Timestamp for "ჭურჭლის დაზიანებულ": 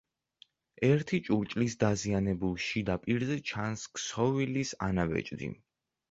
1.25-2.55